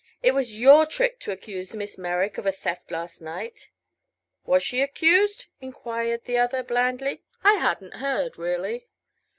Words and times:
"It 0.23 0.31
was 0.31 0.57
your 0.59 0.87
trick 0.87 1.19
to 1.19 1.31
accuse 1.31 1.75
Miss 1.75 1.95
Merrick 1.95 2.39
of 2.39 2.47
a 2.47 2.51
theft 2.51 2.89
last 2.89 3.21
night." 3.21 3.69
"Was 4.47 4.63
she 4.63 4.81
accused?" 4.81 5.45
enquired 5.61 6.25
the 6.25 6.39
other, 6.39 6.63
blandly. 6.63 7.21
"I 7.43 7.53
hadn't 7.57 7.97
heard, 8.01 8.35
really." 8.39 8.87